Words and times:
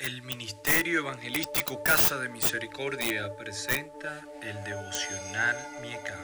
El 0.00 0.22
Ministerio 0.22 1.00
Evangelístico 1.00 1.82
Casa 1.82 2.16
de 2.16 2.30
Misericordia 2.30 3.36
presenta 3.36 4.26
el 4.40 4.56
devocional 4.64 5.56
Miecam. 5.82 6.16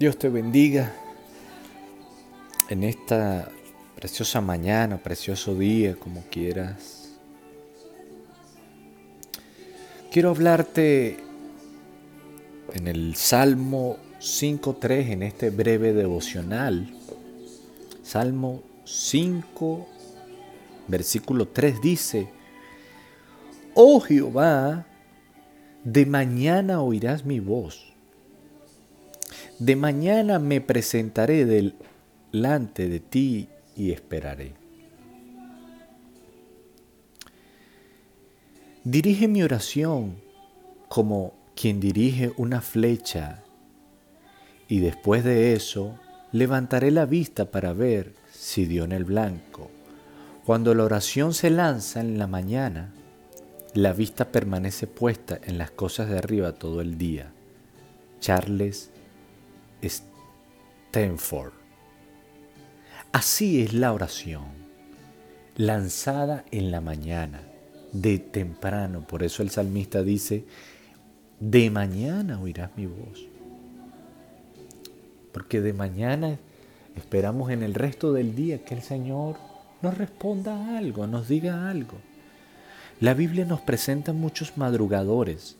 Dios 0.00 0.18
te 0.18 0.28
bendiga 0.28 0.92
en 2.70 2.82
esta 2.82 3.48
preciosa 3.94 4.40
mañana, 4.40 4.98
precioso 4.98 5.54
día, 5.54 5.94
como 5.94 6.24
quieras. 6.28 7.20
Quiero 10.10 10.30
hablarte 10.30 11.33
en 12.72 12.88
el 12.88 13.14
Salmo 13.14 13.98
5.3, 14.20 15.10
en 15.10 15.22
este 15.22 15.50
breve 15.50 15.92
devocional. 15.92 16.88
Salmo 18.02 18.62
5, 18.84 19.86
versículo 20.88 21.48
3 21.48 21.80
dice, 21.80 22.28
Oh 23.74 24.00
Jehová, 24.00 24.86
de 25.84 26.06
mañana 26.06 26.80
oirás 26.80 27.24
mi 27.24 27.40
voz. 27.40 27.92
De 29.58 29.76
mañana 29.76 30.38
me 30.38 30.60
presentaré 30.60 31.44
delante 31.44 32.88
de 32.88 33.00
ti 33.00 33.48
y 33.76 33.92
esperaré. 33.92 34.54
Dirige 38.82 39.28
mi 39.28 39.42
oración 39.42 40.16
como 40.88 41.43
quien 41.54 41.80
dirige 41.80 42.32
una 42.36 42.60
flecha 42.60 43.44
y 44.68 44.80
después 44.80 45.24
de 45.24 45.54
eso 45.54 45.98
levantaré 46.32 46.90
la 46.90 47.06
vista 47.06 47.50
para 47.50 47.72
ver 47.72 48.14
si 48.32 48.66
dio 48.66 48.84
en 48.84 48.92
el 48.92 49.04
blanco. 49.04 49.70
Cuando 50.44 50.74
la 50.74 50.84
oración 50.84 51.32
se 51.32 51.50
lanza 51.50 52.00
en 52.00 52.18
la 52.18 52.26
mañana, 52.26 52.92
la 53.74 53.92
vista 53.92 54.30
permanece 54.30 54.86
puesta 54.86 55.38
en 55.42 55.58
las 55.58 55.70
cosas 55.70 56.08
de 56.08 56.18
arriba 56.18 56.52
todo 56.52 56.80
el 56.80 56.98
día. 56.98 57.32
Charles 58.20 58.90
Stanford. 59.80 61.52
Así 63.12 63.62
es 63.62 63.74
la 63.74 63.92
oración, 63.92 64.46
lanzada 65.56 66.44
en 66.50 66.70
la 66.70 66.80
mañana, 66.80 67.42
de 67.92 68.18
temprano. 68.18 69.06
Por 69.06 69.22
eso 69.22 69.42
el 69.42 69.50
salmista 69.50 70.02
dice, 70.02 70.44
de 71.50 71.68
mañana 71.68 72.40
oirás 72.40 72.70
mi 72.74 72.86
voz. 72.86 73.26
Porque 75.30 75.60
de 75.60 75.74
mañana 75.74 76.38
esperamos 76.96 77.50
en 77.50 77.62
el 77.62 77.74
resto 77.74 78.14
del 78.14 78.34
día 78.34 78.64
que 78.64 78.74
el 78.74 78.80
Señor 78.80 79.36
nos 79.82 79.98
responda 79.98 80.78
algo, 80.78 81.06
nos 81.06 81.28
diga 81.28 81.68
algo. 81.68 81.98
La 82.98 83.12
Biblia 83.12 83.44
nos 83.44 83.60
presenta 83.60 84.14
muchos 84.14 84.56
madrugadores, 84.56 85.56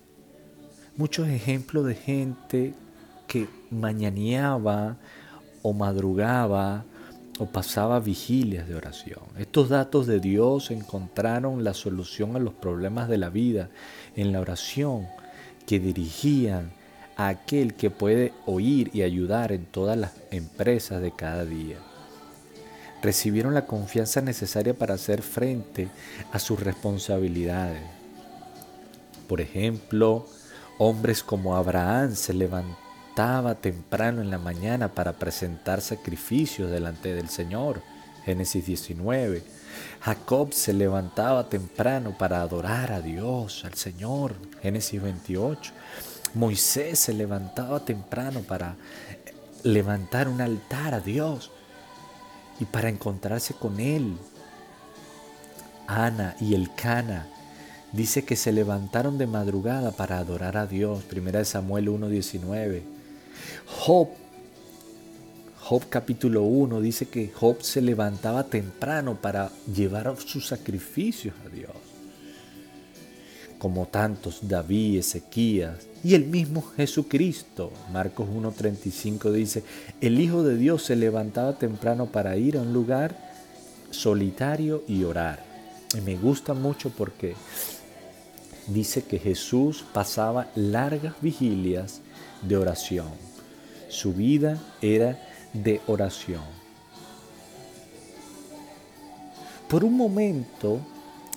muchos 0.96 1.28
ejemplos 1.28 1.84
de 1.84 1.94
gente 1.96 2.74
que 3.27 3.46
mañaneaba 3.70 4.96
o 5.60 5.74
madrugaba 5.74 6.84
o 7.38 7.44
pasaba 7.44 8.00
vigilias 8.00 8.66
de 8.66 8.77
oración. 8.77 9.20
Estos 9.36 9.68
datos 9.68 10.06
de 10.06 10.18
Dios 10.18 10.70
encontraron 10.70 11.62
la 11.62 11.74
solución 11.74 12.36
a 12.36 12.38
los 12.38 12.55
problemas 12.55 13.06
de 13.10 13.18
la 13.18 13.28
vida 13.28 13.68
en 14.16 14.32
la 14.32 14.40
oración 14.40 15.08
que 15.66 15.78
dirigían 15.78 16.72
a 17.16 17.28
aquel 17.28 17.74
que 17.74 17.90
puede 17.90 18.32
oír 18.46 18.90
y 18.92 19.02
ayudar 19.02 19.52
en 19.52 19.66
todas 19.66 19.96
las 19.96 20.12
empresas 20.30 21.00
de 21.00 21.12
cada 21.12 21.44
día. 21.44 21.78
Recibieron 23.02 23.54
la 23.54 23.66
confianza 23.66 24.20
necesaria 24.20 24.74
para 24.74 24.94
hacer 24.94 25.22
frente 25.22 25.89
a 26.33 26.39
sus 26.39 26.61
responsabilidades. 26.61 27.83
Por 29.28 29.40
ejemplo, 29.40 30.27
hombres 30.78 31.22
como 31.22 31.56
Abraham 31.56 32.14
se 32.14 32.33
levantaba 32.33 33.55
temprano 33.56 34.22
en 34.22 34.30
la 34.30 34.39
mañana 34.39 34.89
para 34.89 35.12
presentar 35.12 35.80
sacrificios 35.80 36.70
delante 36.70 37.14
del 37.14 37.28
Señor. 37.28 37.83
Génesis 38.24 38.67
19 38.67 39.42
Jacob 40.01 40.52
se 40.52 40.73
levantaba 40.73 41.48
temprano 41.48 42.17
para 42.17 42.42
adorar 42.42 42.92
a 42.92 43.01
Dios, 43.01 43.64
al 43.64 43.74
Señor. 43.74 44.35
Génesis 44.62 45.01
28. 45.01 45.73
Moisés 46.34 46.98
se 46.98 47.14
levantaba 47.14 47.80
temprano 47.80 48.40
para 48.40 48.77
levantar 49.63 50.29
un 50.29 50.40
altar 50.40 50.95
a 50.95 51.01
Dios 51.01 51.51
y 52.61 52.67
para 52.67 52.89
encontrarse 52.89 53.55
con 53.55 53.80
Él. 53.80 54.17
Ana 55.86 56.36
y 56.40 56.55
Elcana 56.55 57.27
dice 57.92 58.24
que 58.24 58.36
se 58.36 58.52
levantaron 58.52 59.17
de 59.17 59.27
madrugada 59.27 59.92
para 59.92 60.18
adorar 60.18 60.57
a 60.57 60.67
Dios. 60.67 61.05
Primera 61.05 61.39
de 61.39 61.45
Samuel 61.46 61.89
1.19. 61.89 62.83
Job 63.67 64.08
Job 65.67 65.85
capítulo 65.89 66.42
1 66.42 66.83
dice 66.83 67.07
que 67.07 67.33
Job 67.33 67.63
se 67.63 67.80
levantaba 67.80 68.45
temprano 68.45 69.17
para 69.19 69.51
llevar 69.75 70.14
sus 70.20 70.47
sacrificios 70.47 71.35
a 71.42 71.48
Dios. 71.48 71.73
Como 73.58 73.86
tantos 73.86 74.41
David, 74.42 74.98
Ezequías 74.98 75.86
y 76.02 76.13
el 76.17 76.27
mismo 76.27 76.63
Jesucristo. 76.77 77.73
Marcos 77.95 78.29
1.35 78.29 79.33
dice, 79.33 79.64
el 80.02 80.20
Hijo 80.20 80.42
de 80.42 80.58
Dios 80.58 80.83
se 80.83 80.97
levantaba 80.97 81.58
temprano 81.58 82.13
para 82.13 82.36
ir 82.36 82.58
a 82.58 82.61
un 82.61 82.75
lugar 82.75 83.17
solitario 83.91 84.85
y 84.86 85.05
orar. 85.05 85.42
Y 85.96 86.02
me 86.02 86.17
gusta 86.17 86.52
mucho 86.52 86.91
porque 86.91 87.36
dice 88.67 89.02
que 89.02 89.19
Jesús 89.19 89.83
pasaba 89.95 90.48
largas 90.57 91.14
vigilias 91.23 92.02
de 92.42 92.58
oración. 92.58 93.08
Su 93.89 94.13
vida 94.13 94.61
era 94.83 95.33
de 95.54 95.80
oración. 95.86 96.42
Por 99.68 99.84
un 99.84 99.96
momento, 99.96 100.80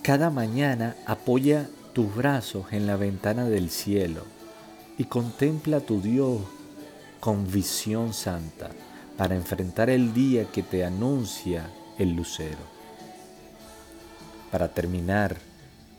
cada 0.02 0.30
mañana 0.30 0.94
apoya 1.06 1.68
tus 1.92 2.14
brazos 2.14 2.66
en 2.72 2.86
la 2.86 2.96
ventana 2.96 3.46
del 3.46 3.70
cielo 3.70 4.24
y 4.98 5.04
contempla 5.04 5.78
a 5.78 5.80
tu 5.80 6.00
Dios 6.00 6.40
con 7.20 7.50
visión 7.50 8.12
santa 8.12 8.70
para 9.16 9.34
enfrentar 9.34 9.90
el 9.90 10.12
día 10.14 10.44
que 10.44 10.62
te 10.62 10.84
anuncia 10.84 11.70
el 11.98 12.12
lucero. 12.14 12.58
Para 14.52 14.68
terminar, 14.68 15.36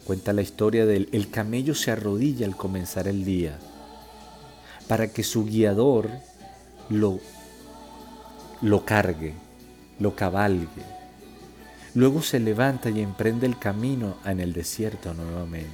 cuenta 0.06 0.34
la 0.34 0.42
historia 0.42 0.86
del 0.86 1.10
el 1.12 1.30
camello 1.30 1.76
se 1.76 1.92
arrodilla 1.92 2.46
al 2.46 2.56
comenzar 2.56 3.08
el 3.08 3.26
día 3.26 3.58
para 4.88 5.08
que 5.10 5.24
su 5.24 5.46
guiador 5.46 6.10
lo 6.90 7.20
lo 8.62 8.86
cargue, 8.86 9.34
lo 10.00 10.16
cabalgue. 10.16 10.84
Luego 11.96 12.22
se 12.22 12.40
levanta 12.40 12.90
y 12.90 13.02
emprende 13.02 13.48
el 13.48 13.58
camino 13.58 14.16
en 14.26 14.40
el 14.40 14.54
desierto 14.54 15.14
nuevamente. 15.14 15.70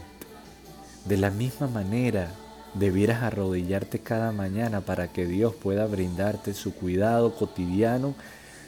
De 1.06 1.18
la 1.18 1.30
misma 1.30 1.68
manera, 1.68 2.32
debieras 2.74 3.24
arrodillarte 3.24 4.00
cada 4.00 4.32
mañana 4.32 4.82
para 4.82 5.08
que 5.08 5.26
Dios 5.26 5.54
pueda 5.56 5.86
brindarte 5.86 6.54
su 6.54 6.74
cuidado 6.74 7.36
cotidiano, 7.36 8.16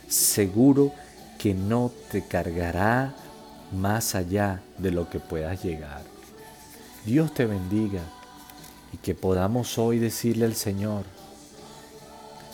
seguro 0.07 0.91
que 1.37 1.53
no 1.53 1.91
te 2.11 2.23
cargará 2.25 3.13
más 3.71 4.15
allá 4.15 4.61
de 4.77 4.91
lo 4.91 5.09
que 5.09 5.19
puedas 5.19 5.63
llegar. 5.63 6.03
Dios 7.05 7.33
te 7.33 7.45
bendiga 7.45 8.01
y 8.93 8.97
que 8.97 9.15
podamos 9.15 9.77
hoy 9.77 9.99
decirle 9.99 10.45
al 10.45 10.55
Señor, 10.55 11.05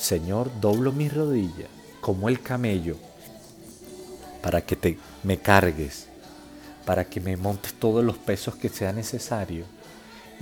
Señor, 0.03 0.51
doblo 0.59 0.91
mis 0.91 1.13
rodillas 1.13 1.69
como 2.01 2.27
el 2.27 2.41
camello 2.41 2.97
para 4.41 4.59
que 4.59 4.75
te, 4.75 4.97
me 5.23 5.37
cargues, 5.37 6.07
para 6.85 7.05
que 7.05 7.21
me 7.21 7.37
montes 7.37 7.73
todos 7.75 8.03
los 8.03 8.17
pesos 8.17 8.53
que 8.55 8.67
sea 8.67 8.91
necesario 8.91 9.63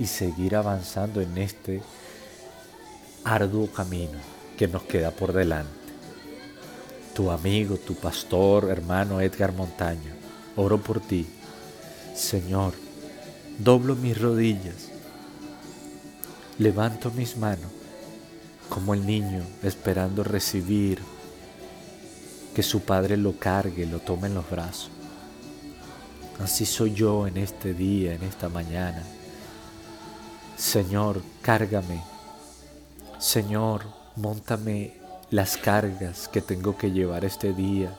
y 0.00 0.06
seguir 0.06 0.56
avanzando 0.56 1.20
en 1.20 1.38
este 1.38 1.80
arduo 3.22 3.68
camino 3.68 4.18
que 4.58 4.66
nos 4.66 4.82
queda 4.82 5.12
por 5.12 5.32
delante. 5.32 5.70
Tu 7.14 7.30
amigo, 7.30 7.76
tu 7.76 7.94
pastor, 7.94 8.68
hermano 8.68 9.20
Edgar 9.20 9.52
Montaño, 9.52 10.12
oro 10.56 10.78
por 10.78 10.98
ti. 10.98 11.24
Señor, 12.16 12.74
doblo 13.60 13.94
mis 13.94 14.20
rodillas, 14.20 14.88
levanto 16.58 17.12
mis 17.12 17.36
manos 17.36 17.81
como 18.72 18.94
el 18.94 19.04
niño 19.04 19.42
esperando 19.62 20.24
recibir 20.24 20.98
que 22.54 22.62
su 22.62 22.80
padre 22.80 23.18
lo 23.18 23.38
cargue, 23.38 23.84
lo 23.84 23.98
tome 23.98 24.28
en 24.28 24.34
los 24.34 24.48
brazos. 24.48 24.90
Así 26.42 26.64
soy 26.64 26.94
yo 26.94 27.26
en 27.26 27.36
este 27.36 27.74
día, 27.74 28.14
en 28.14 28.22
esta 28.22 28.48
mañana. 28.48 29.02
Señor, 30.56 31.22
cárgame. 31.42 32.02
Señor, 33.18 33.84
montame 34.16 34.94
las 35.28 35.58
cargas 35.58 36.26
que 36.28 36.40
tengo 36.40 36.74
que 36.74 36.90
llevar 36.90 37.26
este 37.26 37.52
día, 37.52 37.94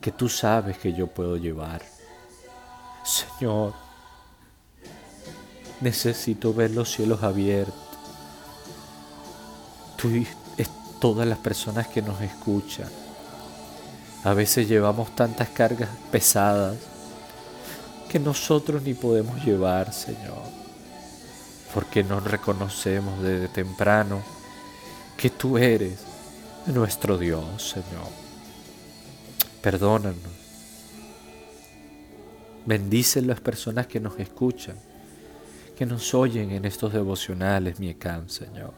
que 0.00 0.12
tú 0.12 0.28
sabes 0.28 0.78
que 0.78 0.92
yo 0.92 1.08
puedo 1.08 1.36
llevar. 1.36 1.82
Señor, 3.04 3.74
necesito 5.80 6.54
ver 6.54 6.70
los 6.70 6.92
cielos 6.92 7.24
abiertos. 7.24 7.83
Y 10.04 10.26
todas 11.00 11.26
las 11.26 11.38
personas 11.38 11.88
que 11.88 12.02
nos 12.02 12.20
escuchan. 12.20 12.88
A 14.22 14.32
veces 14.32 14.68
llevamos 14.68 15.14
tantas 15.14 15.48
cargas 15.50 15.88
pesadas 16.10 16.76
que 18.08 18.18
nosotros 18.18 18.82
ni 18.82 18.94
podemos 18.94 19.44
llevar, 19.44 19.92
Señor 19.92 20.64
porque 21.74 22.04
no 22.04 22.20
reconocemos 22.20 23.20
desde 23.20 23.48
temprano 23.48 24.22
que 25.16 25.28
tú 25.28 25.58
eres 25.58 25.98
nuestro 26.66 27.18
Dios, 27.18 27.70
Señor. 27.70 28.08
Perdónanos. 29.60 30.16
Bendice 32.64 33.20
las 33.22 33.40
personas 33.40 33.88
que 33.88 33.98
nos 33.98 34.18
escuchan, 34.20 34.76
que 35.76 35.84
nos 35.84 36.14
oyen 36.14 36.52
en 36.52 36.64
estos 36.64 36.92
devocionales, 36.92 37.80
mi 37.80 37.88
Señor, 38.28 38.72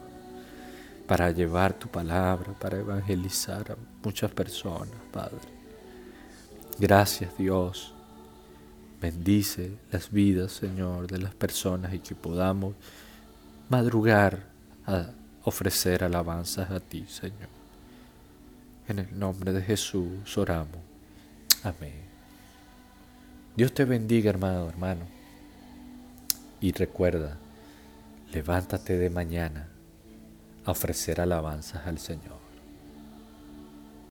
para 1.07 1.31
llevar 1.31 1.73
tu 1.73 1.87
palabra, 1.87 2.53
para 2.53 2.77
evangelizar 2.77 3.71
a 3.71 3.77
muchas 4.03 4.31
personas, 4.31 4.95
Padre. 5.11 5.39
Gracias, 6.79 7.35
Dios 7.37 7.93
Bendice 8.99 9.77
las 9.91 10.09
vidas, 10.11 10.53
Señor, 10.53 11.07
de 11.07 11.19
las 11.19 11.35
personas 11.35 11.93
y 11.93 11.99
que 11.99 12.15
podamos 12.15 12.73
madrugar 13.69 14.47
a 14.87 15.11
ofrecer 15.43 16.03
alabanzas 16.03 16.71
a 16.71 16.79
ti, 16.79 17.05
Señor. 17.07 17.49
En 18.87 18.99
el 18.99 19.19
nombre 19.19 19.53
de 19.53 19.61
Jesús 19.61 20.35
oramos. 20.37 20.79
Amén. 21.61 22.07
Dios 23.55 23.71
te 23.71 23.85
bendiga, 23.85 24.31
hermano, 24.31 24.67
hermano. 24.67 25.05
Y 26.59 26.71
recuerda, 26.71 27.37
levántate 28.31 28.97
de 28.97 29.11
mañana 29.11 29.67
ofrecer 30.71 31.21
alabanzas 31.21 31.85
al 31.87 31.99
Señor. 31.99 32.46